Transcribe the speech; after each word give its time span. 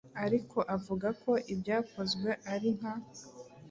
ariko 0.25 0.57
avuga 0.75 1.07
ko 1.21 1.31
ibyakozwe 1.53 2.29
ari 2.53 2.69
nka 2.77 2.93